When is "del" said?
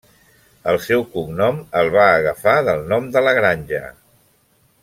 2.71-2.85